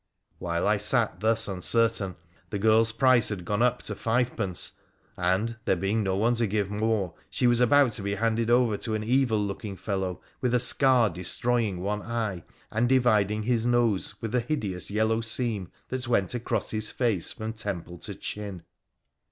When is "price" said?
2.91-3.29